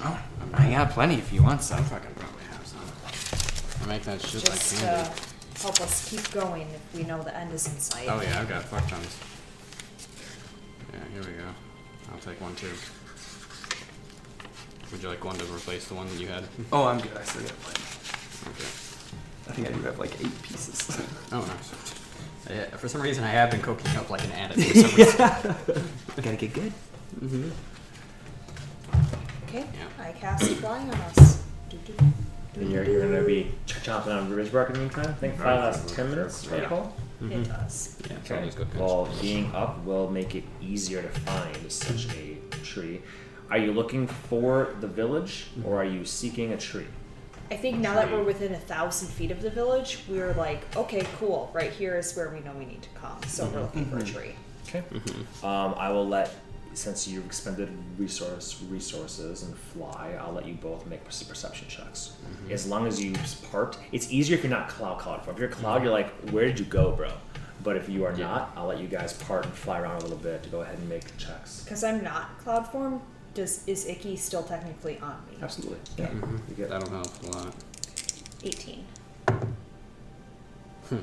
[0.01, 0.23] Oh,
[0.55, 1.87] I got plenty if you want Some some.
[1.99, 3.83] fucking probably have some.
[3.85, 5.21] I make that shit Just like uh, candy.
[5.61, 8.07] help us keep going if we know the end is in sight.
[8.09, 9.17] Oh yeah, I've got fuck tons.
[10.93, 11.49] Yeah, here we go.
[12.13, 12.71] I'll take one too.
[14.93, 16.45] Would you like one to replace the one that you had?
[16.73, 17.17] Oh, I'm good.
[17.17, 17.83] I still got plenty.
[18.51, 18.65] Okay.
[19.49, 21.01] I think I do have like eight pieces.
[21.33, 21.95] Oh, nice.
[22.51, 24.61] Yeah, for some reason, I have been cooking up like an addict.
[24.63, 25.89] For some reason.
[26.17, 26.73] Gotta get good.
[27.21, 27.51] mm-hmm.
[29.49, 29.65] Okay.
[29.75, 30.05] Yeah.
[30.05, 31.43] I cast fly on us.
[31.71, 34.75] Do, do, do, And you're, do, you're gonna be ch- chomping on Ridge Bark in
[34.75, 35.07] the meantime.
[35.09, 36.45] I think fly lasts ten minutes.
[36.47, 36.63] if I Yeah.
[36.63, 36.93] recall.
[37.21, 37.97] It does.
[38.09, 38.37] Yeah, it's Okay.
[38.41, 38.75] always good.
[38.79, 43.01] Well, being up will make it easier to find such a tree.
[43.51, 46.87] Are you looking for the village or are you seeking a tree?
[47.51, 51.07] I think now that we're within a thousand feet of the village, we're like, okay,
[51.19, 51.51] cool.
[51.55, 53.23] Right here is where we know we need to come.
[53.27, 53.61] So we're mm-hmm.
[53.61, 54.19] looking for a mm-hmm.
[54.19, 54.35] tree.
[54.69, 54.83] Okay.
[54.93, 55.47] Mm-hmm.
[55.47, 56.35] Um, I will let,
[56.75, 62.13] since you've expended resource resources and fly, I'll let you both make perce- perception checks.
[62.51, 63.15] As long as you
[63.51, 65.37] part, it's easier if you're not cloud cloud form.
[65.37, 67.13] If you're cloud, you're like, where did you go, bro?
[67.65, 68.27] But if you are Yeah.
[68.27, 70.79] not, I'll let you guys part and fly around a little bit to go ahead
[70.79, 71.65] and make checks.
[71.65, 73.01] Because I'm not cloud form.
[73.39, 75.37] Does is Icky still technically on me?
[75.41, 75.79] Absolutely.
[75.97, 76.09] Yeah.
[76.09, 76.41] Mhm.
[76.49, 77.55] You get That'll help a lot.
[78.43, 78.85] 18.
[80.89, 80.97] Hmm.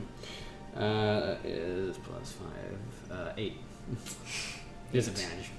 [0.75, 2.77] Uh, is plus five.
[3.17, 3.53] Uh, eight.
[4.91, 5.51] Disadvantage.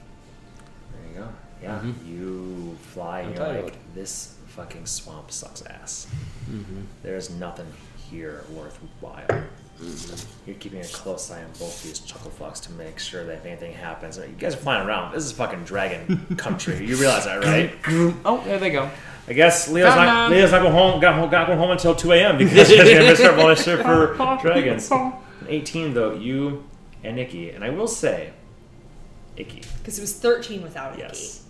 [0.92, 1.28] There you go.
[1.62, 1.78] Yeah.
[1.78, 2.12] mm-hmm.
[2.14, 6.08] You fly and you're like, this fucking swamp sucks ass.
[6.50, 6.82] Mm-hmm.
[7.02, 7.72] There's nothing
[8.10, 9.44] here worthwhile.
[10.46, 13.44] You're keeping a close eye on both these chuckle fucks to make sure that if
[13.46, 15.12] anything happens, you guys are flying around.
[15.12, 16.84] This is fucking dragon country.
[16.86, 17.72] You realize that, right?
[18.24, 18.90] oh, there they go.
[19.28, 20.34] I guess Leo's not Ta-da.
[20.34, 21.00] Leo's not going home.
[21.00, 22.38] Got home, got going home until two a.m.
[22.38, 24.88] because he's gonna start volunteering for dragons.
[24.90, 25.18] Oh.
[25.40, 26.64] An Eighteen though, you
[27.04, 28.32] and Icky, and I will say,
[29.36, 31.02] Icky, Because it was 13 without Icky.
[31.02, 31.44] yes,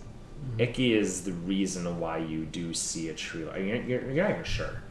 [0.59, 3.41] Icky is the reason why you do see a tree.
[3.55, 4.81] You're, you're, you're not even sure.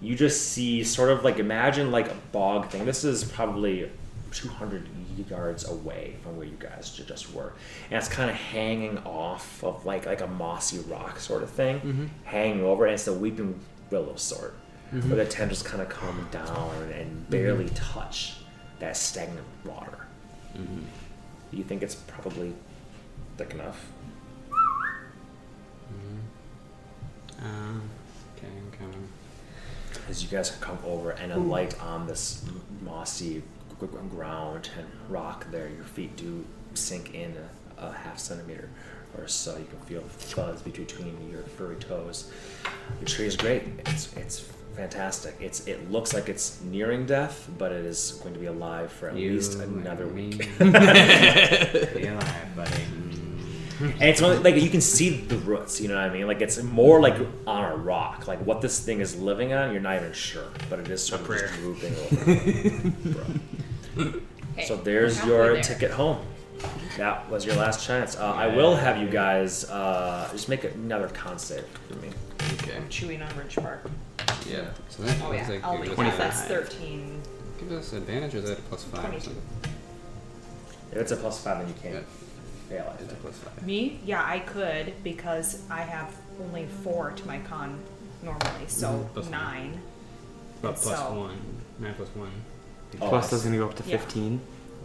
[0.00, 2.84] You just see sort of like imagine like a bog thing.
[2.84, 3.90] This is probably
[4.32, 4.86] 200
[5.30, 7.52] yards away from where you guys just were,
[7.90, 12.10] and it's kind of hanging off of like like a mossy rock sort of thing,
[12.24, 13.58] hanging over, and it's a weeping
[13.90, 14.54] willow sort,
[14.90, 18.34] where the tendrils kind of come down and barely touch
[18.80, 20.06] that stagnant water.
[20.56, 20.80] Mm-hmm.
[21.52, 22.52] You think it's probably
[23.38, 23.86] thick enough?
[27.42, 27.90] Um, I'm coming.
[30.08, 32.44] As you guys come over and a light on this
[32.82, 33.42] mossy g-
[33.80, 37.34] g- ground and rock there, your feet do sink in
[37.78, 38.68] a, a half centimeter
[39.18, 39.56] or so.
[39.56, 42.30] You can feel the fuzz between your furry toes.
[43.00, 43.62] The tree is great.
[43.86, 44.40] It's it's
[44.76, 45.36] fantastic.
[45.40, 49.08] It's it looks like it's nearing death, but it is going to be alive for
[49.08, 50.38] at You least another week.
[50.58, 50.64] Be
[52.06, 52.82] alive, buddy.
[53.80, 56.26] And it's only, like you can see the roots, you know what I mean?
[56.26, 58.28] Like it's more like on a rock.
[58.28, 61.22] Like what this thing is living on, you're not even sure, but it is sort
[61.22, 63.14] of just drooping over.
[63.98, 64.04] Bro.
[64.56, 65.62] Okay, So there's your there.
[65.62, 66.24] ticket home.
[66.96, 68.16] That was your last chance.
[68.16, 72.10] Uh, I will have you guys uh, just make another con save for me.
[72.54, 72.76] Okay.
[72.76, 73.90] I'm chewing on Ridge Bark.
[74.48, 74.66] Yeah.
[74.88, 75.48] So that Oh, yeah.
[75.48, 76.16] like I'll leave that.
[76.18, 77.20] That's 13.
[77.58, 79.00] Give us advantage or is that a plus five?
[79.06, 79.30] 22.
[80.92, 82.00] If it's a plus five, then you can't Yeah.
[82.68, 82.86] Fail.
[82.88, 83.20] I It's a think.
[83.22, 83.62] plus five.
[83.66, 84.00] Me?
[84.04, 87.78] Yeah, I could because I have only four to my con
[88.22, 89.80] normally, so Mhm, nine.
[90.62, 91.38] But plus So- one.
[91.78, 92.30] Nine plus one.
[93.00, 93.48] Oh, Plus I does see.
[93.48, 93.96] gonna go up to Yeah.
[93.98, 94.40] 15.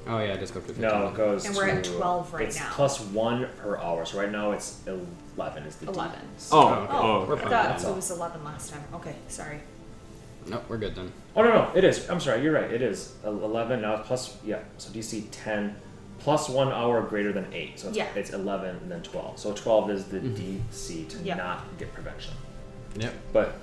[0.08, 0.82] Oh yeah, just go to 15.
[0.82, 1.46] No, it goes.
[1.46, 2.70] And we're at to- 12 right it's now.
[2.72, 4.06] plus one per hour.
[4.06, 5.64] So right now it's eleven.
[5.64, 5.92] Is the D.
[5.94, 6.20] 11.
[6.52, 6.88] Oh, okay.
[6.94, 7.50] oh, We're I fine.
[7.50, 8.84] thought That's it was 11 last time.
[8.96, 9.60] Okay, sorry.
[10.48, 11.12] No, we're good then.
[11.36, 12.10] Oh no no, it is.
[12.10, 12.72] I'm sorry, you're right.
[12.72, 13.96] It is eleven now.
[13.98, 14.60] It's plus yeah.
[14.80, 15.76] So DC ten
[16.20, 17.80] plus one hour greater than eight.
[17.80, 18.08] So it's, Yeah.
[18.16, 19.40] it's eleven and then twelve.
[19.40, 20.36] So twelve is the Mhm.
[20.36, 21.36] DC to Yeah.
[21.36, 22.34] not get prevention.
[22.98, 23.14] Yep.
[23.34, 23.56] But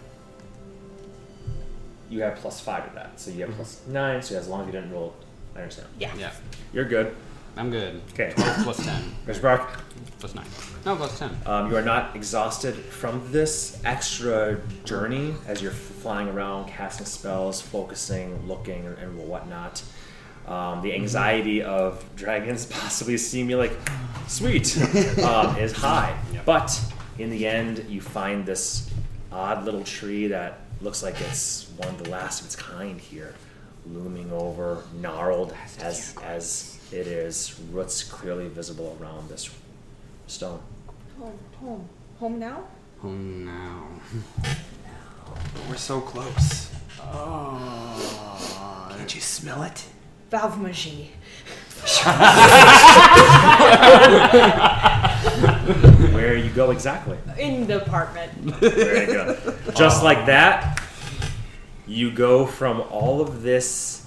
[2.08, 4.22] you have plus five to that, so you have plus nine.
[4.22, 5.14] So as long as you didn't roll,
[5.54, 5.88] I understand.
[5.98, 6.12] Yeah.
[6.16, 6.30] Yeah.
[6.72, 7.14] You're good.
[7.58, 8.02] I'm good.
[8.12, 8.34] Okay.
[8.36, 9.02] 12 plus 10.
[9.26, 9.80] Miss Brock,
[10.18, 10.44] Plus 9.
[10.84, 11.30] No, plus 10.
[11.46, 17.62] um, you are not exhausted from this extra journey as you're flying around, casting spells,
[17.62, 19.82] focusing, looking, and, and whatnot.
[20.46, 23.72] Um, the anxiety of dragons possibly seeing me like
[24.28, 24.76] sweet
[25.18, 26.44] um, is high, Yep.
[26.44, 26.80] but
[27.18, 28.90] in the end, you find this
[29.32, 33.34] odd little tree that looks like it's one of the last of its kind here,
[33.86, 39.50] looming over, gnarled as as it is, roots clearly visible around this
[40.28, 40.60] stone.
[41.18, 41.88] Home, home.
[42.20, 42.62] Home now?
[43.02, 43.88] Oh no.
[45.68, 46.70] We're so close.
[47.00, 48.88] Oh.
[48.96, 49.84] Can't you smell it?
[50.30, 51.10] Valve Magie.
[56.12, 57.18] Where you go exactly?
[57.38, 58.60] In the apartment.
[58.60, 59.54] There you go.
[59.74, 60.82] Just like that,
[61.86, 64.06] you go from all of this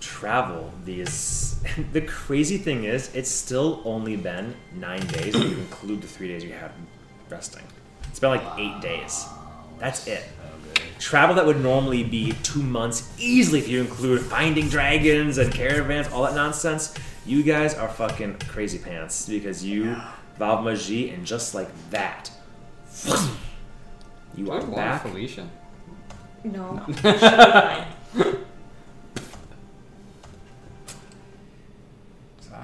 [0.00, 1.50] travel, these.
[1.92, 6.28] The crazy thing is, it's still only been nine days if you include the three
[6.28, 6.72] days you had
[7.30, 7.62] resting.
[8.08, 9.24] It's been like eight days.
[9.78, 10.24] That's it.
[11.02, 16.06] Travel that would normally be two months easily if you include finding dragons and caravans,
[16.12, 16.94] all that nonsense.
[17.26, 19.96] You guys are fucking crazy pants because you
[20.38, 22.30] Valve Magie and just like that,
[24.36, 25.02] you Do I are want back.
[25.02, 25.48] Felicia?
[26.44, 26.80] No.
[26.86, 27.86] She'll be fine.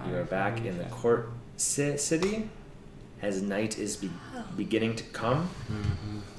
[0.08, 2.48] You are back in the court ci- city
[3.20, 4.10] as night is be-
[4.56, 5.50] beginning to come.
[5.68, 6.37] The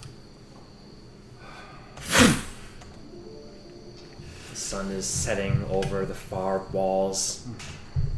[4.69, 7.43] sun is setting over the far walls.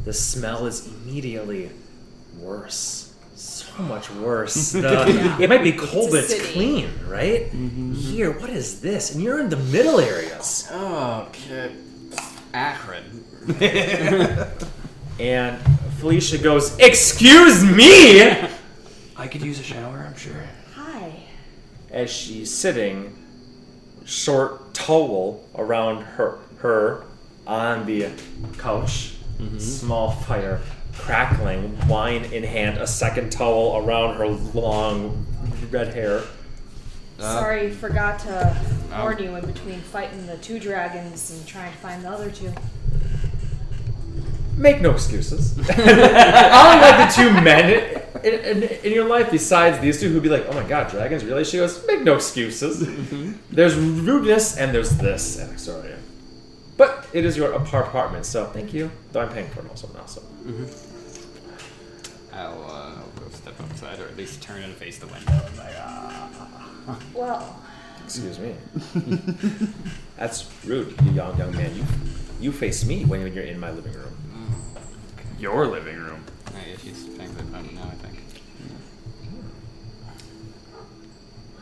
[0.04, 1.70] The smell is immediately
[2.38, 3.14] worse.
[3.34, 4.72] So much worse.
[4.72, 6.52] The- It might be cold, a but it's city.
[6.52, 7.50] clean, right?
[7.50, 7.94] Mm-hmm.
[7.94, 9.14] Here, what is this?
[9.14, 10.68] And you're in the middle areas.
[10.70, 11.72] Oh, okay.
[12.52, 13.24] Akron.
[15.20, 15.58] And
[16.00, 18.22] Felicia goes, Excuse me!
[19.16, 20.42] I could use a shower, I'm sure.
[20.74, 21.12] Hi.
[21.90, 23.14] as she's sitting,
[24.04, 27.04] short towel around her her
[27.46, 28.08] on the
[28.58, 29.14] couch,
[29.58, 30.60] small fire
[30.96, 35.26] crackling, wine in hand, a second towel around her long
[35.70, 36.22] red hair.
[37.18, 38.56] Uh, Sorry, forgot to
[38.94, 39.02] Oh.
[39.02, 42.52] warn you in between fighting the two dragons and trying to find the other two.
[44.56, 45.58] Make no excuses.
[45.70, 50.28] I like the two men in, in, in your life besides these two who'd be
[50.28, 51.44] like, oh my god, dragons, really?
[51.44, 52.86] She goes, make no excuses.
[53.50, 55.94] There's rudeness and there's this, and sorry.
[56.76, 58.90] But it is your apartment, so thank you.
[59.12, 60.22] Though I'm paying for it also now, so.
[62.32, 65.32] I'll, uh, I'll go step outside or at least turn and face the window.
[65.58, 66.98] Like, ah.
[67.14, 67.62] Well,
[68.04, 68.54] Excuse me.
[70.16, 71.74] That's rude, you young young man.
[71.74, 71.84] You
[72.40, 74.16] you face me when you're in my living room.
[75.38, 76.24] Your living room.
[76.48, 78.18] I guess she's paying for the phone now, I think.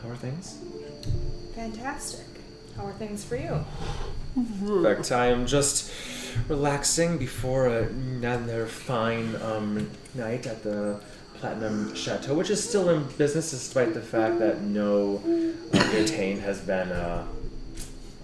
[0.11, 0.57] are things?
[1.55, 2.25] fantastic.
[2.75, 3.63] How are things for you?
[4.35, 5.91] In fact, I am just
[6.47, 10.99] relaxing before another fine um, night at the
[11.35, 15.21] Platinum Chateau, which is still in business despite the fact that no
[15.73, 17.25] uh, retain has been uh,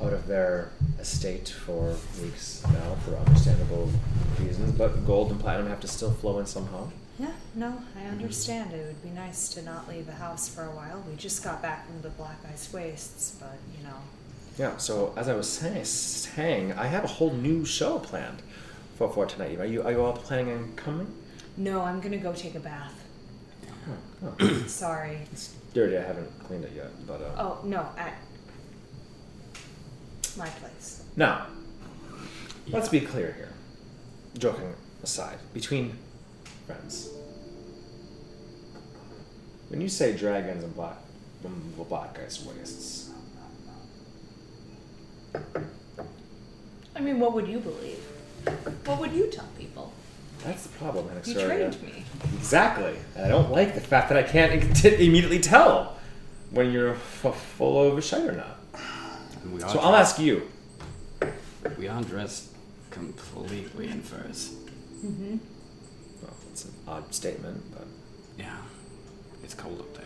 [0.02, 3.89] out of their estate for weeks now for understandable
[4.39, 4.71] reasons.
[4.78, 6.91] But gold and platinum have to still flow in somehow.
[7.19, 8.73] Yeah, no, I understand.
[8.73, 11.03] It would be nice to not leave the house for a while.
[11.10, 13.95] We just got back from the Black Ice Wastes, but you know.
[14.58, 18.41] Yeah, so as I was say, saying, I have a whole new show planned
[18.97, 19.60] for, for tonight.
[19.60, 21.12] Are you are you all planning on coming?
[21.58, 22.93] No, I'm gonna go take a bath.
[24.23, 24.63] Oh, oh.
[24.67, 25.19] Sorry.
[25.32, 25.97] it's dirty.
[25.97, 28.13] I haven't cleaned it yet, but uh, Oh, no, at
[30.38, 31.03] my place.
[31.15, 31.47] now
[32.69, 33.53] let's be clear here.
[34.38, 35.97] Joking aside, between
[36.67, 37.10] friends,
[39.69, 40.97] when you say dragons and black,
[41.45, 43.10] um, black ice wastes,
[46.95, 48.03] I mean, what would you believe?
[48.86, 49.93] What would you tell people?
[50.43, 52.06] that's the problem, You trained me.
[52.38, 52.95] Exactly.
[53.15, 55.97] And I don't like the fact that I can't t- immediately tell
[56.51, 58.60] when you're f- full of shit or not.
[59.43, 60.47] And we are So I'll ask you.
[61.77, 62.51] We aren't dressed
[62.91, 64.53] completely in furs.
[65.03, 65.38] Mm-hmm.
[66.88, 67.86] Well, odd statement, but
[68.38, 68.58] Yeah,
[69.43, 70.04] it's cold up there.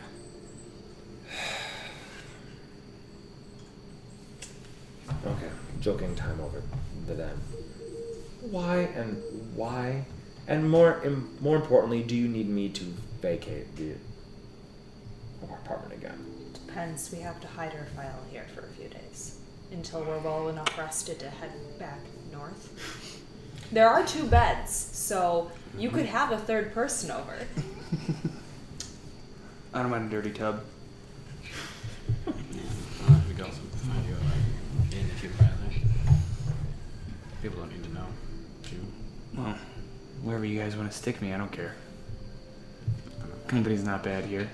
[5.28, 5.50] okay.
[5.80, 6.62] Joking time over
[7.08, 7.38] the then.
[8.50, 9.22] Why and
[9.56, 10.06] why,
[10.48, 12.84] and more im- more importantly, do you need me to
[13.22, 13.94] vacate the
[15.44, 16.26] apartment again?
[16.54, 17.12] Depends.
[17.12, 19.38] We have to hide our file here for a few days
[19.72, 22.00] until we're well enough rested to head back
[22.32, 23.18] north.
[23.74, 27.34] There are two beds, so you could have a third person over.
[29.74, 30.64] I don't mind a dirty tub.
[32.26, 32.34] Yeah,
[33.28, 35.52] we could also find you a inn if you'd rather.
[37.42, 38.06] People don't need to know.
[38.70, 38.78] Do?
[39.36, 39.56] Well,
[40.24, 41.76] wherever you guys want to stick me, I don't care.
[43.48, 44.50] Company's not bad here.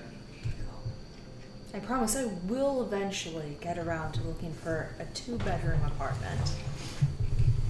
[1.74, 6.40] I promise I will eventually get around to looking for a two bedroom apartment.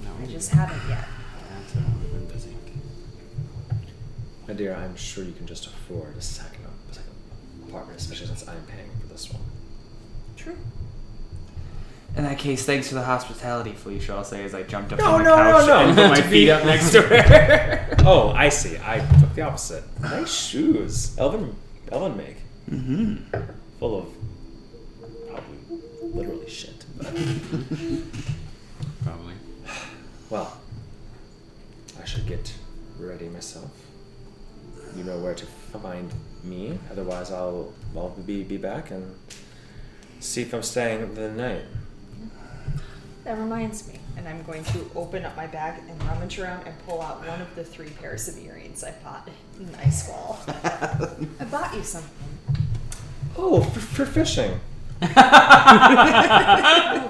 [0.04, 0.10] No.
[0.22, 1.04] I just haven't yet.
[1.50, 2.07] That's uh, we've been busy.
[4.48, 7.12] My dear, I'm sure you can just afford a second, a second
[7.68, 9.42] apartment, especially since I'm paying for this one.
[10.36, 10.56] True.
[12.16, 14.14] In that case, thanks for the hospitality, Felicia.
[14.14, 15.78] I'll say as I jumped up No, on the no, no, couch no.
[15.80, 17.84] and put my feet up next to her.
[18.10, 18.78] Oh, I see.
[18.82, 19.84] I took the opposite.
[20.00, 21.16] Nice shoes.
[21.18, 21.54] Elvin,
[21.92, 22.36] Elvin make.
[22.70, 23.16] mm-hmm.
[23.78, 24.06] Full of
[25.28, 25.58] probably
[26.02, 26.86] literally shit.
[26.96, 27.06] But,
[29.04, 29.34] Probably.
[30.30, 30.56] well,
[32.00, 32.54] I should get
[32.98, 33.70] ready myself.
[34.96, 36.12] You know where to find
[36.44, 36.78] me.
[36.90, 39.14] Otherwise, I'll I'll be be back and
[40.20, 41.64] see if I'm staying the night.
[43.24, 46.74] That reminds me, and I'm going to open up my bag and rummage around and
[46.86, 49.28] pull out one of the three pairs of earrings I bought
[49.60, 50.38] in Ice Wall.
[50.48, 52.10] I bought you something.
[53.36, 54.58] Oh, for, for fishing.
[55.02, 55.08] Oh,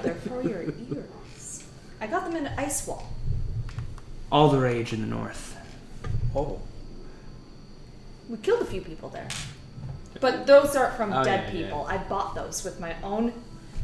[0.03, 1.63] they're for your ears.
[2.01, 3.07] I got them in Ice Wall.
[4.31, 5.55] All the rage in the north.
[6.35, 6.59] Oh,
[8.29, 9.27] We killed a few people there.
[10.21, 11.65] But those aren't from Oh, dead yeah, yeah.
[11.65, 11.85] people.
[11.87, 13.33] I bought those with my own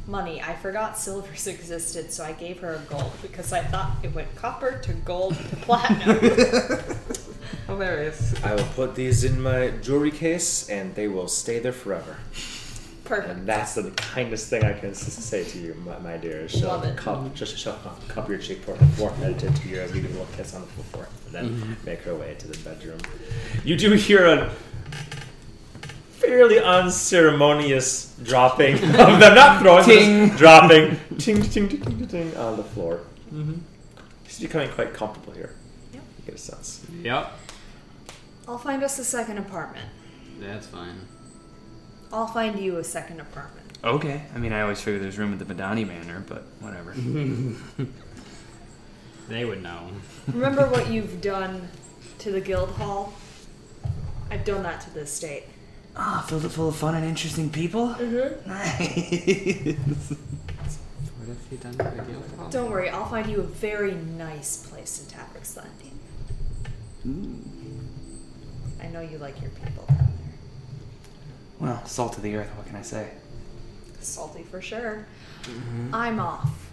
[0.08, 0.42] money.
[0.42, 4.34] I forgot silvers existed, so I gave her a gold because I thought it went
[4.36, 6.20] copper to gold to platinum.
[7.68, 8.34] Hilarious.
[8.44, 12.18] I will put these in my jewelry case, and they will stay there forever.
[13.06, 13.30] Perfect.
[13.30, 16.48] And that's the kindest thing I can say to you, my, my dear.
[16.50, 16.98] She'll Love it.
[16.98, 20.12] Cup, just she'll cup, cup your cheek for forehead to, to yours, give you a
[20.12, 21.86] little kiss on the forehead, and then Mhm.
[21.86, 22.98] make her way to the bedroom.
[23.64, 24.52] You do hear a
[26.18, 30.28] fairly unceremonious dropping of them, not throwing, Ting.
[30.30, 33.02] just dropping, ting, ting, ting, ting, ting, on the floor.
[33.34, 33.54] Mm-hmm.
[34.28, 35.54] She's becoming quite comfortable here.
[35.94, 36.04] Yep.
[36.20, 36.86] You get a sense.
[37.04, 37.32] Yep.
[38.48, 39.88] I'll find us a second apartment.
[40.40, 40.96] That's fine.
[42.16, 43.78] I'll find you a second apartment.
[43.84, 44.24] Okay.
[44.34, 46.96] I mean, I always figure there's room at the Madani Manor, but whatever.
[49.28, 49.90] They would know.
[50.28, 51.68] Remember what you've done
[52.20, 53.14] to the guild hall?
[54.30, 55.46] I've done that to the estate.
[55.96, 57.88] Ah, filled it full of fun and interesting people.
[57.88, 58.48] Mm-hmm.
[58.48, 59.78] Nice.
[61.18, 62.50] What have you done to the guild hall?
[62.52, 66.00] Don't worry, I'll find you a very nice place in Tabrick's Landing.
[68.80, 70.15] I know you like your people down there.
[71.60, 72.50] Well, salt of the earth.
[72.58, 73.10] What can I say?
[74.02, 75.06] Salty for sure.
[75.44, 75.90] Mhm.
[75.94, 76.70] I'm off.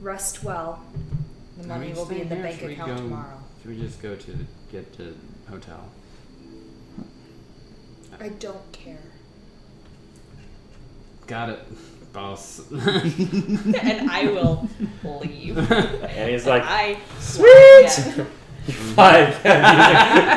[0.00, 0.80] Rest well.
[1.58, 3.38] The money will be in the bank Should we account go- tomorrow.
[3.62, 4.38] Should we just go to
[4.70, 5.16] get to
[5.50, 5.84] hotel?
[8.20, 8.96] I don't care.
[11.26, 12.60] Got it, boss.
[12.70, 14.68] and I will
[15.20, 15.58] leave.
[15.70, 17.46] And he's like, I Sweet!
[18.16, 18.24] Yeah.
[18.94, 19.32] Fine.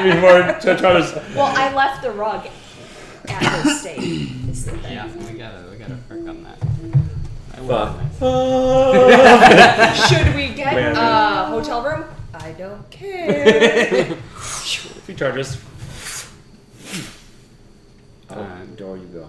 [0.01, 1.13] Three more Charters.
[1.35, 2.47] Well, I left the rug
[3.31, 3.99] at the estate.
[4.49, 4.93] Is the thing.
[4.93, 6.57] yeah, we gotta we gotta work on that.
[7.53, 8.21] I Fuck.
[8.21, 9.09] will.
[9.09, 10.09] Nice.
[10.09, 10.95] Should we get Man.
[10.95, 12.05] a hotel room?
[12.33, 14.05] I don't care.
[15.05, 15.57] Three Chargers.
[18.29, 19.27] Out Uh, the door you go.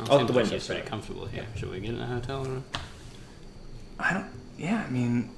[0.00, 1.46] I'll Out the like window, She's pretty comfortable here.
[1.56, 2.64] Should we get in a hotel room?
[3.98, 4.26] I don't.
[4.58, 5.30] Yeah, I mean,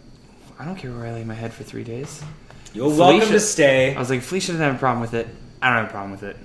[0.58, 2.22] I don't care where I lay my head for three days.
[2.74, 3.94] You're Felicia- welcome to stay.
[3.94, 5.28] I was like, Felicia doesn't have a problem with it.
[5.62, 6.36] I don't have a problem with it.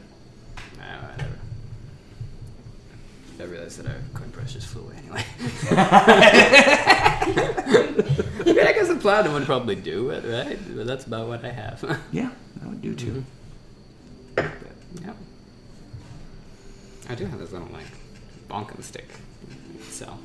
[0.78, 1.32] Nah, whatever.
[3.39, 5.23] I realized that our coin press just flew away anyway.
[7.27, 10.57] I mean, I guess a platinum would probably do it, right?
[10.75, 11.83] But that's about what I have.
[12.11, 13.23] Yeah, that would do too.
[14.36, 14.51] But,
[15.01, 15.13] yeah.
[17.09, 17.86] I do have this little like
[18.49, 19.07] bonkum stick.
[19.89, 20.17] So.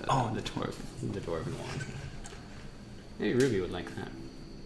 [0.00, 0.30] The, Oh.
[0.34, 1.86] the dwarf, the dwarven one.
[3.18, 4.08] Maybe Ruby would like that.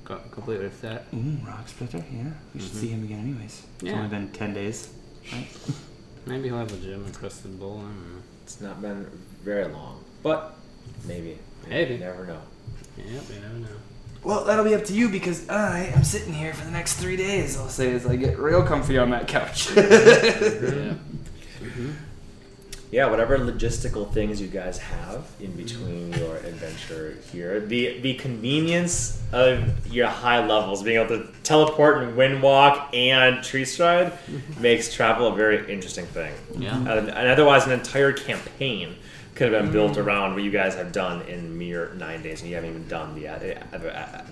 [0.05, 1.05] Co- complete with that.
[1.15, 1.99] Ooh, rock splitter.
[2.13, 2.81] Yeah, we should Mhm.
[2.81, 3.63] see him again anyways.
[3.77, 3.97] It's Yeah.
[3.97, 4.89] only been ten days.
[5.33, 5.49] Right?
[6.29, 7.79] Maybe he'll have a gem encrusted bowl.
[7.79, 8.23] I don't know.
[8.45, 9.07] It's not been
[9.43, 10.55] very long, but
[11.07, 11.95] maybe Maybe.
[11.95, 12.41] You never know.
[12.97, 13.67] Yep, you never know.
[14.25, 17.17] Well, that'll be up to you because I am sitting here for the next three
[17.17, 17.57] days.
[17.59, 19.71] I'll say as I get real comfy on that couch.
[19.77, 20.95] Yeah.
[21.59, 21.91] Mm-hmm.
[22.91, 29.21] Yeah, whatever logistical things you guys have in between your adventure here, the the convenience
[29.33, 34.13] of your high levels, being able to teleport and wind walk and tree stride,
[34.61, 36.33] makes travel a very interesting thing.
[36.57, 36.77] Yeah.
[36.77, 38.97] And, and otherwise, an entire campaign
[39.39, 42.51] could have been built around what you guys have done in mere nine days, and
[42.51, 43.55] you haven't even done the other,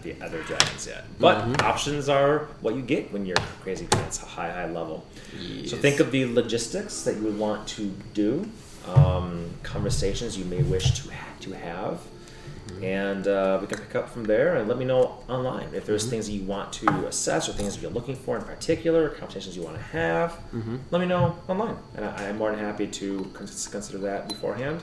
[0.03, 1.05] the other dragons yet.
[1.21, 5.07] But options are what you get when you're crazy pants, a high high level.
[5.67, 8.49] So think of the logistics that you would want to do,
[8.89, 12.01] um, conversations you may wish to ha- to have,
[12.83, 14.57] and uh, we can pick up from there.
[14.57, 17.77] And let me know online if there's things that you want to assess or things
[17.77, 20.37] that you're looking for in particular, conversations you want to have.
[20.91, 24.83] Let me know online, and I, I'm more than happy to con- consider that beforehand.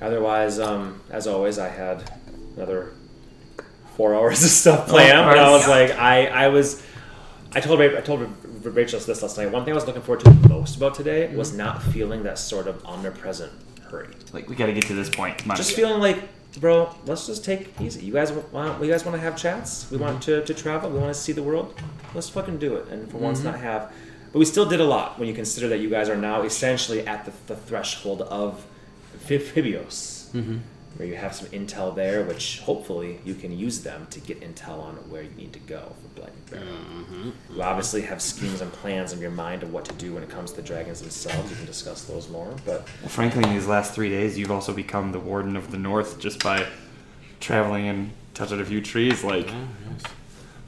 [0.00, 2.10] Otherwise, um, as always, I had
[2.56, 2.92] another
[3.96, 6.82] four hours of stuff planned, and I was like, I, I was.
[7.52, 8.28] I told I told
[8.64, 9.50] Rachel this last night.
[9.50, 11.58] One thing I was looking forward to the most about today was mm-hmm.
[11.58, 13.52] not feeling that sort of omnipresent
[13.90, 14.14] hurry.
[14.32, 15.38] like we got to get to this point.
[15.38, 15.56] Come on.
[15.56, 16.28] Just feeling like,
[16.60, 18.04] bro, let's just take it easy.
[18.04, 18.82] You guys want?
[18.82, 19.90] You guys want to have chats?
[19.90, 20.06] We mm-hmm.
[20.06, 20.90] want to, to travel.
[20.90, 21.74] We want to see the world.
[22.14, 22.88] Let's fucking do it.
[22.88, 23.48] And for once, mm-hmm.
[23.48, 23.92] not have.
[24.32, 27.04] But we still did a lot when you consider that you guys are now essentially
[27.06, 28.64] at the, the threshold of
[29.18, 30.58] Phibios, mm-hmm.
[30.96, 34.80] where you have some intel there, which hopefully you can use them to get intel
[34.82, 36.60] on where you need to go for Black Bear.
[36.60, 37.30] Mm-hmm.
[37.56, 40.28] You obviously have schemes and plans in your mind of what to do when it
[40.28, 41.50] comes to the dragons themselves.
[41.50, 44.72] You can discuss those more, but Well, frankly, in these last three days, you've also
[44.72, 46.66] become the warden of the north just by
[47.40, 49.22] traveling and touching a few trees.
[49.24, 50.02] Like Yeah, yes.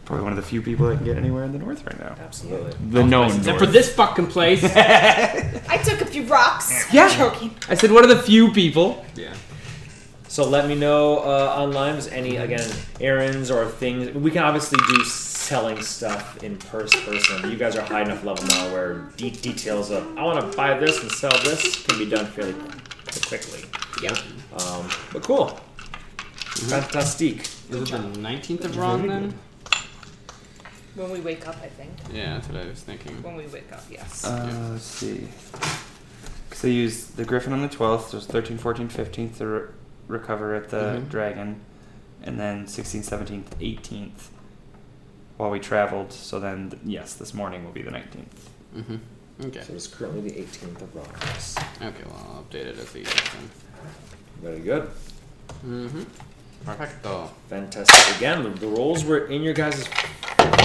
[0.05, 2.17] probably one of the few people that can get anywhere in the north right now.
[2.25, 2.73] absolutely.
[2.91, 3.59] The known Except north.
[3.61, 4.63] for this fucking place.
[5.73, 6.93] I took a few rocks.
[6.93, 7.09] Yeah.
[7.17, 7.51] Joking.
[7.69, 9.05] I said one of the few people.
[9.17, 9.33] yeah.
[10.29, 12.69] So let me know uh, online if there's any again
[13.01, 14.15] errands or things.
[14.15, 17.51] We can obviously do selling stuff in pers- person.
[17.51, 20.79] You guys are high enough level now where de- details of I want to buy
[20.79, 22.55] this and sell this can be done fairly
[23.29, 23.61] quickly.
[24.03, 24.17] Yeah.
[24.59, 25.61] Um, but cool,
[26.71, 27.41] fantastic.
[27.71, 29.35] Is it the 19th of Ron then?
[30.95, 31.91] When we wake up, I think.
[32.13, 33.23] Yeah, that's what I was thinking.
[33.23, 34.25] When we wake up, yes.
[34.27, 35.27] Uh, let's see.
[36.49, 39.69] Because they use the Griffin on the 12th, so it's 13, 14, 15th to re-
[40.09, 41.09] recover at the Mhm.
[41.09, 41.61] Dragon,
[42.23, 44.29] and then 16th, 17th, 18th
[45.39, 46.13] while we traveled.
[46.13, 48.49] So then, th- yes, this morning will be the 19th.
[48.77, 48.97] Mm-hmm.
[49.47, 49.63] Okay.
[49.63, 51.59] So it's currently the 18th of August.
[51.81, 53.51] Okay, well, I'll update it as these then.
[54.43, 54.91] Very good,
[55.67, 56.03] Mm-hmm.
[56.67, 57.31] Perfecto.
[57.49, 58.17] fantastic.
[58.19, 59.85] Again, the, the rolls were in your guys'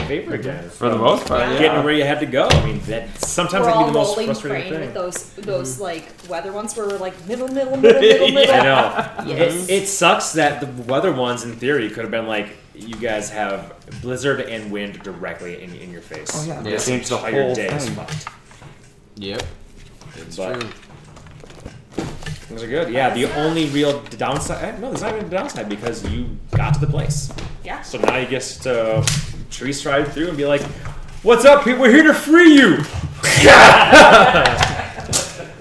[0.08, 0.70] favor again.
[0.70, 1.60] For the most part, yeah.
[1.60, 2.48] Getting where you had to go.
[2.50, 4.82] I mean, that sometimes we're that can all be the most rolling frustrating thing.
[4.82, 8.54] with those those like weather ones where we're like middle, middle, middle, middle, middle.
[8.56, 9.24] I know.
[9.34, 9.70] Yes.
[9.70, 13.30] It, it sucks that the weather ones, in theory, could have been like you guys
[13.32, 16.30] have blizzard and wind directly in, in your face.
[16.36, 16.62] Oh, yeah.
[16.64, 16.78] Yeah.
[16.78, 17.96] Change the entire whole day is thing.
[17.96, 18.28] fucked.
[19.16, 19.42] Yep.
[20.18, 20.70] It's But- true.
[22.48, 22.94] Things are good.
[22.94, 24.64] Yeah, the only real downside.
[24.64, 27.30] eh, No, there's not even a downside because you got to the place.
[27.66, 27.82] Yeah.
[27.82, 29.04] So now you get to
[29.50, 30.62] tree stride through and be like,
[31.24, 31.64] "What's up?
[31.64, 31.82] people?
[31.82, 32.78] We're here to free you."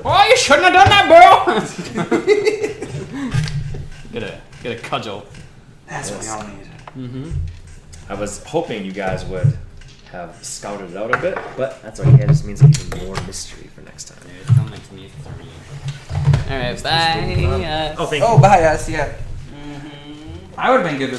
[0.08, 1.08] Oh, you shouldn't have done that,
[1.96, 2.12] bro!
[4.12, 5.26] get a get a cudgel.
[5.88, 6.68] That's what we all need.
[6.96, 7.30] Mm-hmm.
[8.08, 9.58] I was hoping you guys would
[10.12, 12.22] have scouted it out a bit, but that's okay.
[12.22, 14.18] It just means even more mystery for next time.
[14.40, 16.52] It still makes me three.
[16.52, 17.64] Alright, bye.
[17.64, 18.28] Uh, Oh, thank you.
[18.28, 19.12] Oh, bye us, yeah.
[19.52, 19.90] mhm.
[20.56, 21.14] I would have been good with